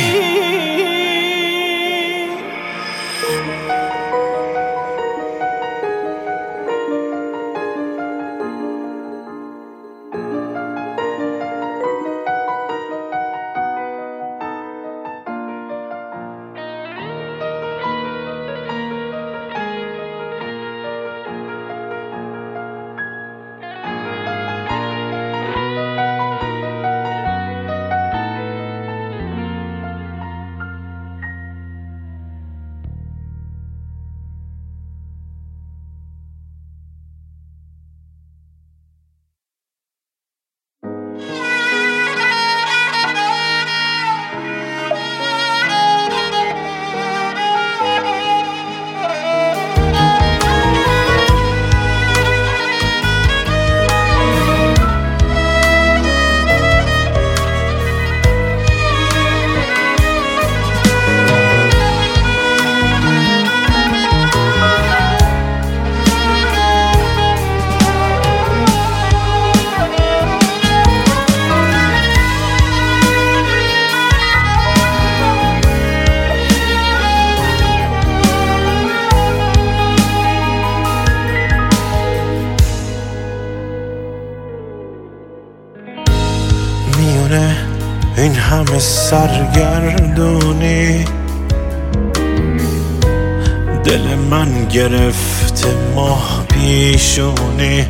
من 94.84 94.90
گرفته 94.90 95.68
ماه 95.96 96.46
پیشونی. 96.50 97.86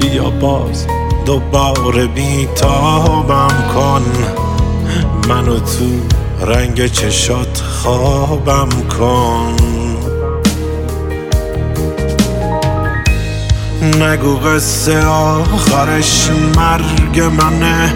بیا 0.00 0.30
باز 0.30 0.86
دوباره 1.26 2.06
بیتابم 2.06 3.48
کن. 3.74 4.02
منو 5.28 5.58
تو 5.58 5.84
رنگ 6.46 6.86
چشات 6.86 7.60
خوابم 7.60 8.68
کن. 8.98 9.56
نگو 13.82 14.36
قصه 14.36 15.06
آخرش 15.06 16.30
مرگ 16.56 17.20
منه. 17.20 17.94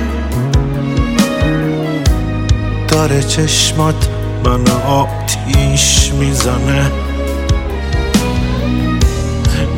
داره 2.89 3.23
چشمات 3.23 4.14
من 4.45 4.71
آتیش 4.87 6.13
می‌زنه. 6.13 6.91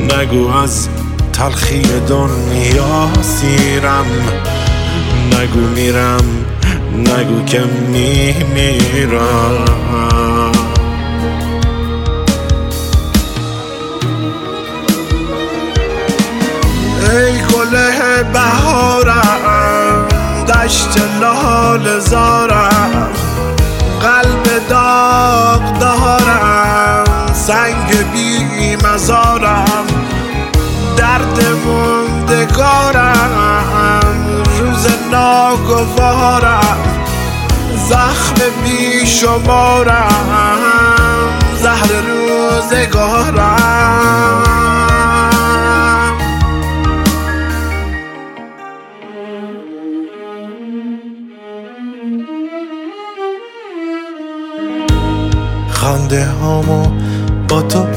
نگو 0.00 0.56
از 0.56 0.88
تلخی 1.32 1.82
دنیا 2.08 3.08
سیرم. 3.22 4.06
نگو 5.32 5.60
میرم 5.60 6.24
نگو 6.94 7.44
که 7.44 7.62
میمیرم. 7.88 9.64
ای 17.02 17.32
گل 17.32 17.74
بهارم 18.32 20.08
دشت 20.48 20.98
لال 21.20 21.98
زارم. 21.98 22.85
سنگ 27.46 28.10
بی 28.12 28.76
مزارم 28.76 29.86
درد 30.96 31.38
موندگارم 31.66 33.22
روز 34.58 34.86
ناگوارم 35.12 36.78
زخم 37.88 38.34
بی 38.64 39.06
شمارم 39.06 40.28
زهر 41.62 41.90
روزگارم. 42.08 43.66
خنده 55.70 56.26
هامو 56.26 56.86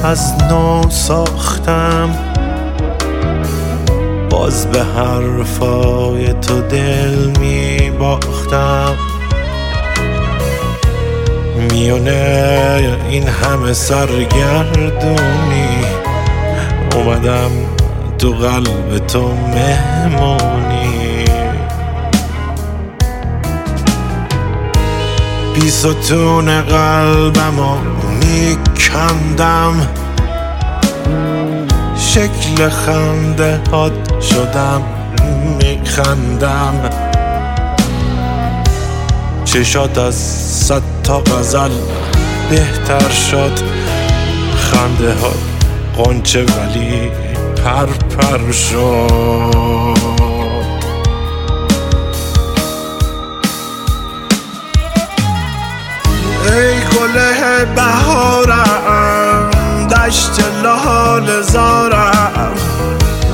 از 0.09 0.33
نو 0.49 0.89
ساختم. 0.89 2.09
باز 4.29 4.67
به 4.67 4.83
حرفای 4.83 6.33
تو 6.33 6.61
دل 6.61 7.39
می 7.39 7.91
باختم 7.99 8.95
میونه 11.71 12.97
این 13.09 13.27
همه 13.27 13.73
سرگردونی. 13.73 15.17
اومدم 16.95 17.51
تو 18.17 18.31
قلب 18.31 18.97
تو 19.07 19.31
مهمونی. 19.33 21.25
بی 25.55 25.69
ستون 25.69 26.49
قلبمو 28.29 28.55
میکندم. 28.55 29.87
شکل 31.97 32.69
خنده 32.69 33.61
هات 33.71 34.21
شدم 34.21 34.81
میخندم. 35.57 36.89
چشات 39.45 39.97
از 39.97 40.15
صد 40.15 40.81
تا 41.03 41.19
غزل 41.19 41.71
بهتر 42.49 43.09
شد. 43.09 43.59
خنده 44.57 45.13
ها 45.13 45.33
قنچه 46.03 46.43
ولی 46.43 47.11
پر 47.65 47.85
پر 47.85 48.51
شد. 48.51 49.88
بهارم 57.65 59.49
دشت 59.89 60.39
لال 60.63 61.41
زارم. 61.41 62.53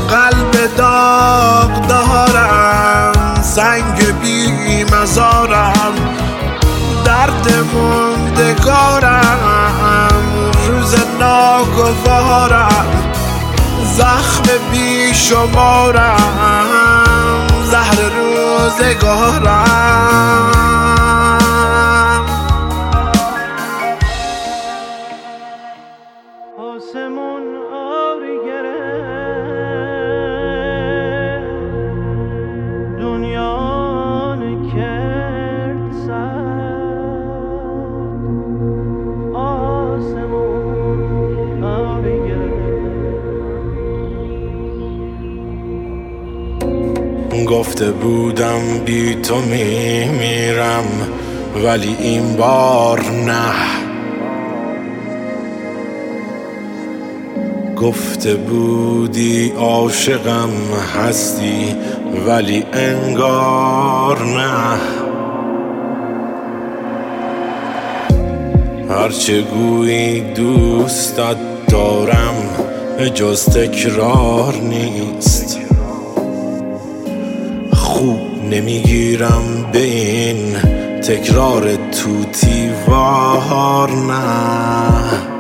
قلب 0.10 0.76
داغ 0.78 1.88
دارم 1.88 3.42
سنگ 3.42 4.20
بی 4.22 4.84
مزارم 4.84 5.94
درد 7.06 7.54
موندگارم 7.74 9.22
روز 10.68 10.96
ناگوارم. 11.20 12.86
زخم 13.98 14.44
بی 14.72 15.14
شمارم 15.14 16.18
زهر 17.72 18.00
روزگارم. 18.18 19.66
گفته 47.46 47.92
بودم 47.92 48.80
بی 48.86 49.16
تو 49.16 49.36
میمیرم 49.36 50.86
ولی 51.64 51.96
این 52.00 52.36
بار 52.36 53.02
نه. 53.02 53.54
گفته 57.76 58.36
بودی 58.36 59.54
عاشقم 59.58 60.50
هستی 60.96 61.76
ولی 62.28 62.66
انگار 62.74 64.26
نه. 64.26 64.80
هرچه 68.90 69.42
گویی 69.42 70.22
دوستت 70.34 71.38
دارم 71.70 72.36
جز 73.16 73.46
تکرار 73.46 74.54
نیست. 74.56 75.65
نمی‌گیرم 78.52 79.72
به 79.72 79.80
این 79.80 80.56
تکرار 81.02 81.76
توتی 81.76 82.72
وار 82.88 83.92
نه. 83.92 85.36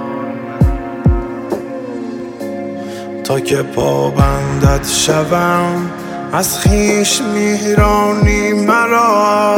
تا 3.23 3.39
که 3.39 3.55
پابندت 3.55 4.87
شوم 4.87 5.91
از 6.33 6.59
خیش 6.59 7.21
میرانی 7.33 8.53
مرا. 8.53 9.55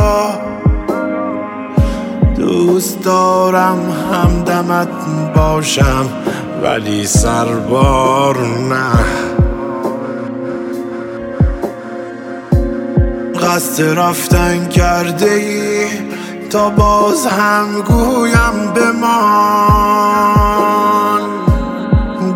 دوست 2.35 3.03
دارم 3.03 3.79
همدمت 4.13 4.87
باشم 5.35 6.09
ولی 6.63 7.05
سربار 7.05 8.37
نه. 8.69 9.26
قصد 13.47 13.99
رفتن 13.99 14.67
کرده 14.67 15.31
ای 15.31 15.85
تا 16.49 16.69
باز 16.69 17.25
هم 17.25 17.81
گویم 17.81 18.73
بمان. 18.75 18.97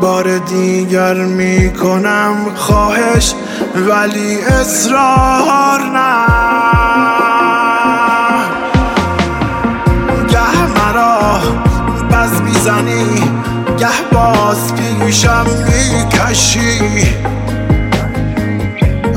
بار 0.02 0.38
دیگر 0.38 1.14
می‌کنم 1.14 2.36
خواهش 2.56 3.34
ولی 3.76 4.42
اصرار 4.42 5.82
نه. 5.82 6.26
گه 10.30 10.68
مرا 10.78 11.40
بز 12.12 12.42
می‌زنی 12.42 13.32
گه 13.80 13.88
باز 14.12 14.74
پیشم 14.76 15.46
می‌کشی. 15.68 16.82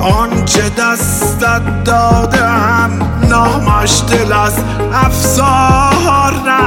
آنچه 0.04 0.68
دستت 0.68 1.84
دادم 1.84 2.90
نامش 3.28 4.02
دل 4.10 4.32
از 4.32 4.58
افسار 4.92 6.32
نه. 6.46 6.64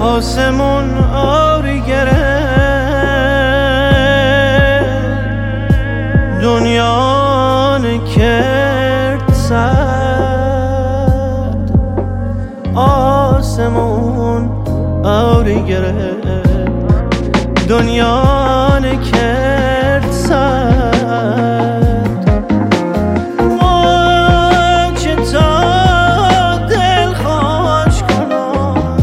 آسمون 0.00 0.98
آبی 1.14 1.80
گرفت. 1.80 2.19
دنیا 17.70 18.80
کرد 19.12 20.10
سرد. 20.10 21.70
ما 23.60 24.92
که 25.00 25.16
تا 25.16 26.58
دل 26.58 27.12
خوش 27.14 28.02
کنم 28.02 28.96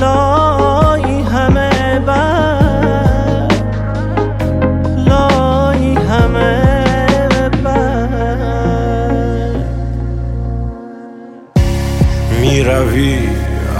لای 0.00 1.22
همه 1.22 1.98
بر 2.06 3.48
لای 4.96 5.94
همه 5.94 7.48
بر. 7.64 8.08
می‌روی 12.40 13.18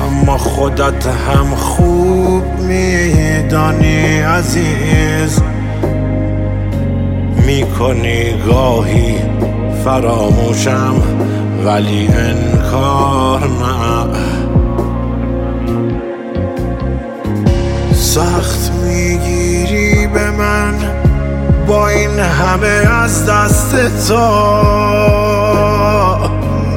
اما 0.07 0.39
خودت 0.39 1.07
هم 1.07 1.55
خوب 1.55 1.74
میدانی 3.55 4.19
عزیز. 4.21 5.41
می‌کنی 7.47 8.33
گاهی 8.47 9.17
فراموشم 9.85 10.95
ولی 11.65 12.09
انکار 12.09 13.41
نه 13.41 14.07
سخت 17.95 18.73
می‌گیری 18.85 20.07
به 20.07 20.31
من 20.31 20.75
با 21.67 21.89
این 21.89 22.19
همه 22.19 22.93
از 23.03 23.27
دست 23.27 23.77
تو. 24.09 24.55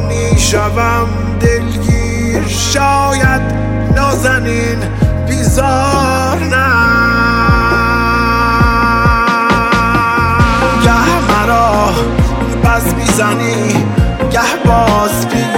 می‌شوم 0.07 1.07
دلگیر 1.39 2.47
شاید 2.47 3.41
نازنین 3.95 4.77
بیزار. 5.27 5.86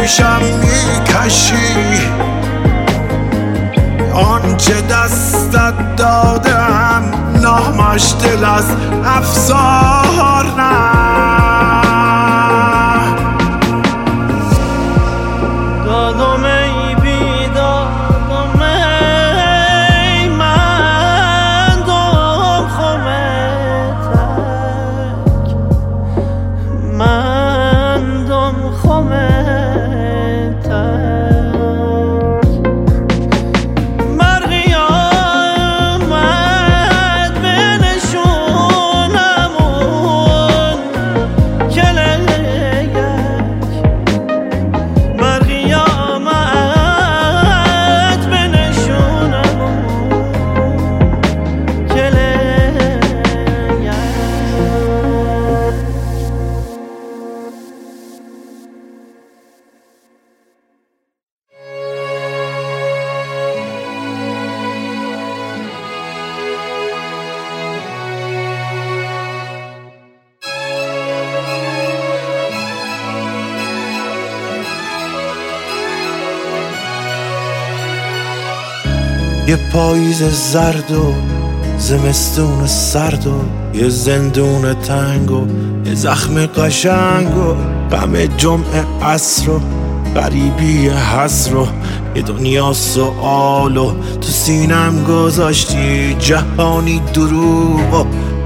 پیشم 0.10 0.42
می‌کشی. 0.42 2.00
آنچه 4.14 4.82
دستت 4.82 5.96
دادم 5.96 7.12
نامش 7.42 8.14
دل 8.24 8.46
از 8.46 8.66
افزار 9.06 10.46
نه 10.58 10.89
پاییز 79.72 80.24
زرد 80.24 80.92
و 80.92 81.14
زمستون 81.78 82.68
سرد 82.68 83.28
و 83.28 83.42
یه 83.78 83.90
زندون 83.90 84.74
تنگ 84.74 85.32
و 85.32 85.48
یه 85.86 85.96
زخم 85.96 86.46
قشنگ 86.46 87.38
و 87.38 87.54
غم 87.96 88.26
جمعه 88.26 88.86
عصر 89.04 89.50
و 89.50 89.62
غریبی 90.16 90.90
حسر 90.90 91.56
و 91.56 91.68
یه 92.16 92.22
دنیا 92.22 92.74
سوال 92.74 93.78
و 93.78 93.92
تو 94.22 94.28
سینم 94.28 95.04
گذاشتی 95.04 96.14
جهانی 96.20 97.02
دروغ 97.14 97.94
و 97.94 98.06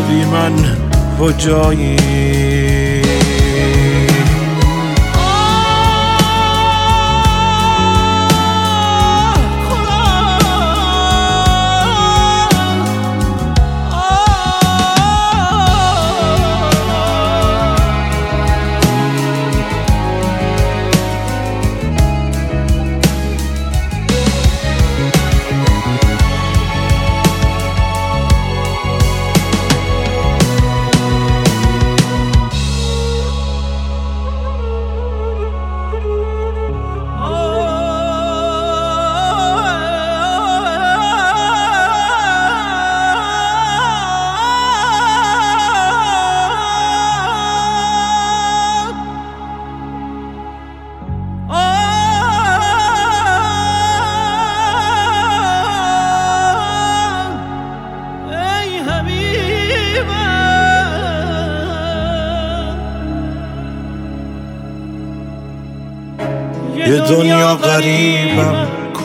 بی 0.00 0.24
من 0.24 0.52
کجایی؟ 1.20 2.45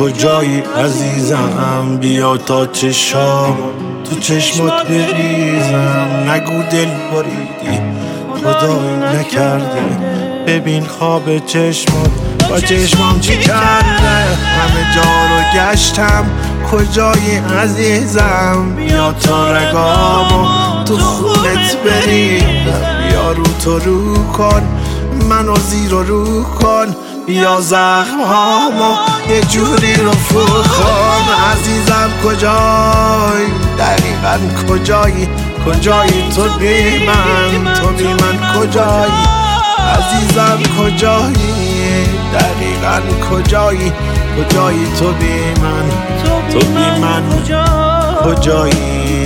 کجایی 0.02 0.64
عزیزم؟ 0.84 1.98
بیا 2.00 2.38
تا 2.38 2.66
چشام. 2.66 3.58
تو 4.10 4.20
چشمات 4.20 4.88
بریزم. 4.88 6.30
نگو 6.30 6.64
دل 6.72 6.90
بریدی. 7.12 7.82
خدایی 8.44 9.20
نکرده. 9.20 9.82
ببین 10.48 10.86
خواب 10.86 11.46
چشمات. 11.46 12.10
با 12.50 12.60
چشمام 12.60 13.20
چی 13.20 13.38
کرده؟ 13.38 14.10
همه 14.58 14.96
جا 14.96 15.02
رو 15.02 15.72
گشتم. 15.72 16.26
کجایی 16.72 17.38
عزیزم؟ 17.64 18.76
بیا 18.76 19.12
تا 19.12 19.52
رگامو 19.52 20.48
تو 20.84 20.98
خونت 20.98 21.78
بریدم 21.86 23.10
بیا 23.10 23.32
رو 23.32 23.44
تو 23.64 23.80
رو 23.80 24.24
کن. 24.24 24.62
منو 25.30 25.56
زیر 25.56 25.92
رو 25.92 26.44
کن. 26.44 26.96
بیا 27.32 27.62
زخم 27.62 28.22
هامو 28.22 28.96
یه 29.30 29.42
جوری 29.42 29.94
رو 29.94 30.12
کن. 30.12 31.26
عزیزم 31.52 32.10
کجایی؟ 32.26 33.48
دقیقا 33.78 34.40
کجایی؟ 34.70 35.28
کجایی 35.66 36.30
تو 36.36 36.44
بی 36.60 37.06
من؟ 37.06 37.74
تو 37.74 37.88
بی 37.88 38.04
من 38.04 38.54
کجایی؟ 38.60 39.12
عزیزم 39.98 40.60
کجایی؟ 40.80 42.06
دقیقا 42.34 43.00
کجایی؟ 43.32 43.92
کجایی 44.38 44.88
تو 45.00 45.12
بی 45.12 45.62
من؟ 45.62 45.90
تو 46.54 46.60
بی 46.60 47.00
من 47.02 47.24
کجایی؟ 48.26 49.21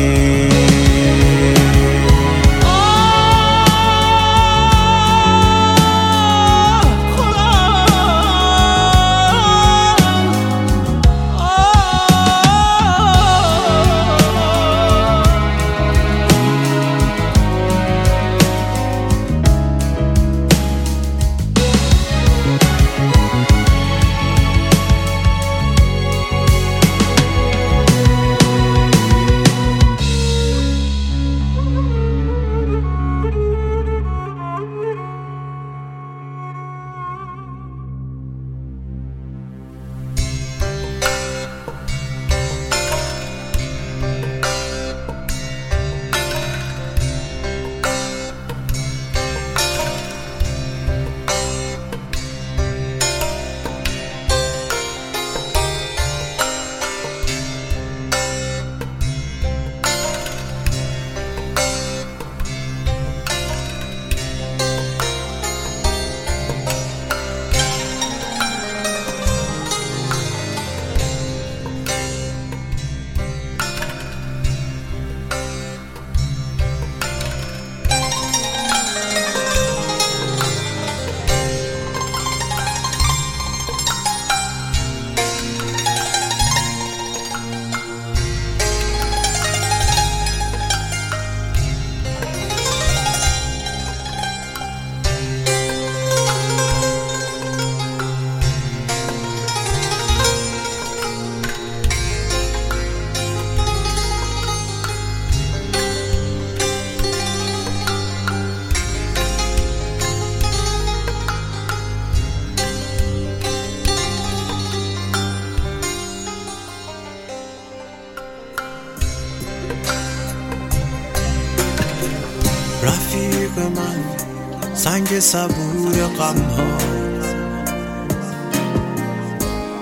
سنگ 124.96 125.20
صبور 125.20 126.08
غم 126.20 126.38
ها 126.38 126.78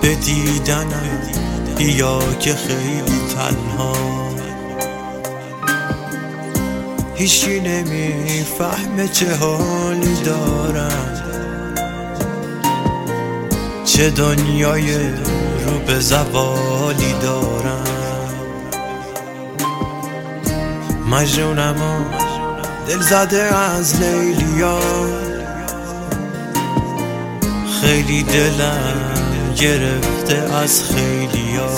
به 0.02 0.14
دیدنم 0.14 1.20
بیا 1.76 2.18
که 2.40 2.54
خیلی 2.54 3.20
تنها. 3.34 3.94
هیچی 7.14 7.60
نمی‌فهمه 7.60 9.08
چه 9.08 9.36
حالی 9.36 10.14
دارم. 10.24 11.22
چه 13.84 14.10
دنیای 14.10 14.96
رو 15.66 15.78
به 15.86 16.00
زوالی 16.00 17.14
دارم. 17.22 18.34
مجنونم 21.10 21.76
دل 22.88 23.00
زده 23.00 23.42
از 23.56 24.02
لیلیا 24.02 24.80
خیلی 27.80 28.22
دلم 28.22 29.54
گرفته 29.56 30.54
از 30.54 30.82
خیلیا 30.82 31.70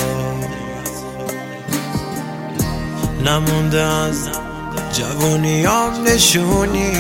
نمونده 3.25 3.83
از 3.83 4.29
جوونیام 4.93 6.09
نشونی. 6.09 6.93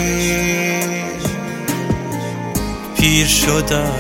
پیر 2.97 3.27
شدم 3.27 3.93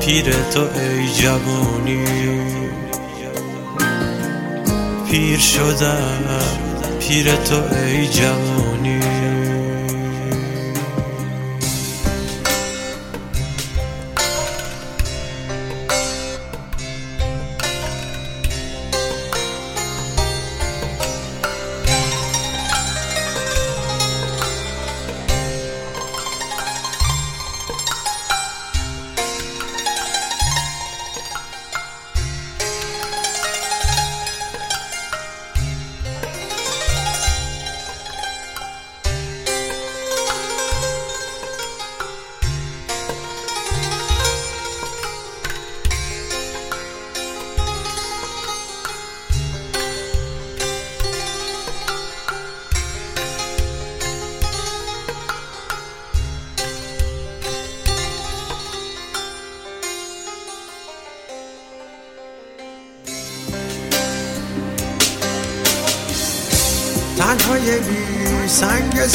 پیر 0.00 0.32
تو 0.54 0.60
ای 0.60 1.08
جوونی 1.12 2.04
پیر 5.10 5.38
شدم 5.38 6.24
پیر 7.00 7.36
تو 7.36 7.54
ای 7.74 8.06
جوونی 8.08 8.71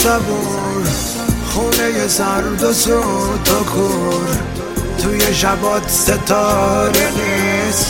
صبور. 0.07 0.83
خونه 1.49 2.07
سرد 2.07 2.63
و 2.63 2.73
سوت 2.73 3.51
و 3.51 3.63
کور. 3.63 4.37
توی 5.01 5.35
شبات 5.35 5.89
ستاره 5.89 7.09
نیست. 7.11 7.87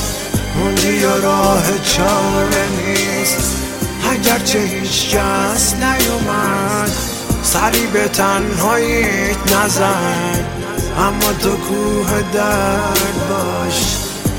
موندی 0.56 1.06
و 1.06 1.22
راه 1.22 1.64
چاره 1.84 2.66
نیست. 2.78 3.58
اگرچه 4.12 4.60
هیچ 4.60 5.16
کس 5.16 5.74
نیومد 5.74 6.92
سری 7.44 7.88
به 7.88 8.08
تنهاییت 8.08 9.54
نزن 9.56 10.46
اما 10.98 11.34
تو 11.42 11.58
کوه 11.58 12.22
درد 12.34 13.28
باش 13.30 13.98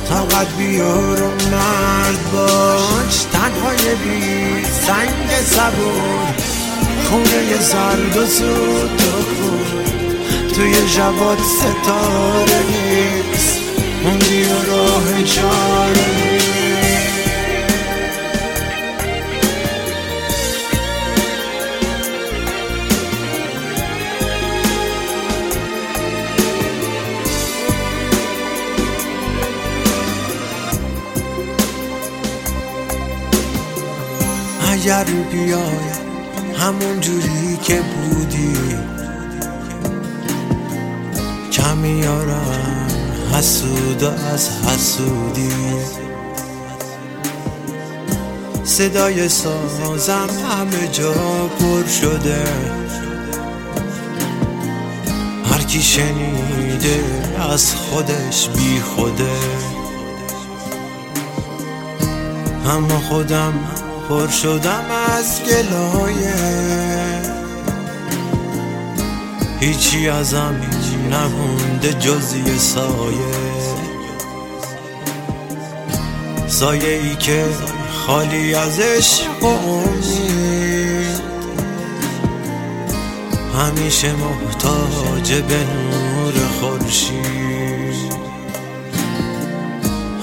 طاقت 0.08 0.56
بیار 0.58 1.22
و 1.22 1.30
مرد 1.30 2.32
باش. 2.32 3.24
تنهای 3.32 3.94
بی 3.94 4.64
سنگ 4.86 5.30
صبور. 5.46 6.57
خونه 7.10 7.58
و 8.16 8.26
سود 8.26 9.00
و 9.00 9.12
خون. 9.12 9.84
توی 10.54 10.88
شبات 10.88 11.38
ستاره 11.40 12.62
نیست. 12.68 13.60
موندی 14.04 14.42
و 14.42 14.72
راه 14.72 15.22
چاره 15.22 16.38
اگر 34.72 35.04
بیای 35.04 36.07
همون 36.60 37.00
جوری 37.00 37.56
که 37.62 37.80
بودی. 37.80 38.56
کمیارم 41.52 42.86
حسود 43.32 44.02
و 44.02 44.10
از 44.32 44.50
حسودی. 44.50 45.50
صدای 48.64 49.28
سازم 49.28 50.28
همه 50.50 50.88
جا 50.92 51.12
پر 51.58 51.86
شده. 51.86 52.44
هر 55.44 55.62
کی 55.62 55.82
شنیده 55.82 57.04
از 57.52 57.74
خودش 57.74 58.48
بی 58.48 58.80
خوده. 58.80 59.38
اما 62.66 62.98
خودم 62.98 63.52
پر 64.08 64.28
شدم 64.28 64.84
از 65.16 65.40
گلایه 65.42 66.34
هیچی 69.60 70.08
ازم 70.08 70.60
نمونده 71.10 71.92
جز 71.92 72.34
یه 72.34 72.58
سایه. 72.58 73.18
سایه 76.46 76.88
ای 76.88 77.16
که 77.16 77.44
خالی 78.06 78.54
از 78.54 78.80
عشق 78.80 79.44
همیشه 83.58 84.12
محتاج 84.12 85.32
به 85.32 85.56
نور 85.56 86.34
خورشید. 86.60 88.18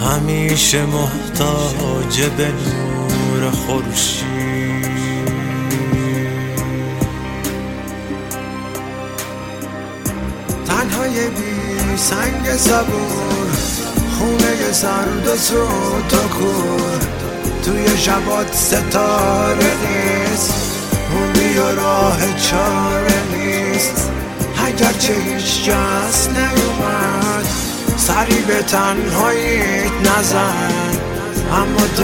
همیشه 0.02 0.86
محتاج 0.86 2.22
به 2.22 2.48
نور 2.48 3.05
خورشید. 3.42 4.26
تنهای 10.68 11.28
بی 11.28 11.98
سنگ 11.98 12.58
صبور 12.58 13.48
خونه 14.20 14.72
سرد 14.72 15.28
و 15.28 15.38
سوت 15.38 16.14
و 16.14 16.28
کور. 16.28 17.00
توی 17.66 17.98
شبات 17.98 18.56
ستاره 18.56 19.56
نیست 19.56 20.54
موندی 21.14 21.58
و 21.58 21.76
راه 21.76 22.18
چاره 22.38 23.22
نیست. 23.34 24.12
اگرچه 24.66 25.14
هیچ 25.14 25.70
کس 25.70 26.30
نیومد 26.30 27.46
سری 27.98 28.42
به 28.48 28.62
تنهاییت 28.62 29.92
نزن. 30.02 31.00
اما 31.52 31.88
تو 31.98 32.04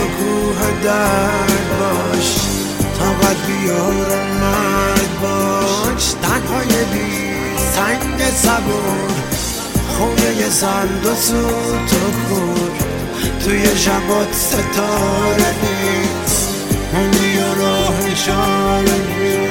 درد 0.83 1.79
باش 1.79 2.35
طاقت 2.99 3.37
بیار 3.47 4.09
و 4.09 4.23
مرد 4.41 5.21
باش. 5.21 6.13
تنهای 6.21 6.85
بی 6.93 7.55
سنگ 7.57 8.29
صبور 8.35 9.11
خونه 9.97 10.49
سرد 10.49 11.05
و 11.05 11.15
سوت 11.15 11.93
و 11.93 12.29
کور 12.29 12.71
توی 13.43 13.77
شبات 13.77 14.33
ستاره 14.33 15.53
نیست 15.63 16.49
و 16.93 17.61
راه 17.61 18.13
چاره 18.25 18.97
نیست. 19.19 19.50